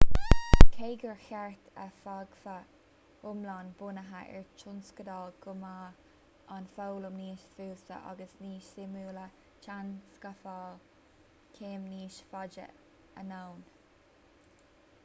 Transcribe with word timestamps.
cé 0.75 0.87
gur 1.01 1.17
cheart 1.23 1.67
go 1.73 1.83
bhfágfadh 2.05 2.71
foghlaim 3.23 3.67
bunaithe 3.81 4.21
ar 4.39 4.47
thionscadal 4.61 5.35
go 5.45 5.53
mbeadh 5.59 6.47
an 6.57 6.67
fhoghlaim 6.79 7.15
níos 7.19 7.45
fusa 7.59 8.01
agus 8.15 8.35
níos 8.47 8.71
suimiúla 8.73 9.27
téann 9.69 9.95
scafláil 10.17 10.85
céim 11.61 11.87
níos 11.95 12.21
faide 12.35 12.67
anonn 13.25 13.65